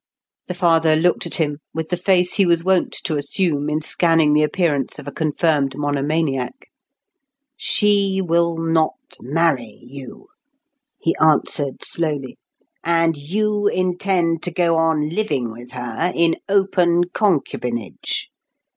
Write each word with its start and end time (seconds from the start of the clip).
The 0.47 0.55
father 0.55 0.95
looked 0.95 1.27
at 1.27 1.35
him 1.35 1.59
with 1.75 1.89
the 1.89 1.95
face 1.95 2.33
he 2.33 2.45
was 2.47 2.63
wont 2.63 2.91
to 3.03 3.17
assume 3.17 3.69
in 3.69 3.81
scanning 3.83 4.33
the 4.33 4.41
appearance 4.41 4.97
of 4.97 5.07
a 5.07 5.11
confirmed 5.11 5.75
monomaniac. 5.77 6.71
"She 7.55 8.19
will 8.19 8.57
not 8.57 8.95
marry 9.19 9.77
you," 9.83 10.29
he 10.97 11.15
answered 11.19 11.85
slowly; 11.85 12.39
"and 12.83 13.15
you 13.15 13.67
intend 13.67 14.41
to 14.41 14.49
go 14.51 14.75
on 14.75 15.07
living 15.11 15.51
with 15.51 15.69
her 15.73 16.11
in 16.15 16.37
open 16.49 17.03
concubinage! 17.09 18.31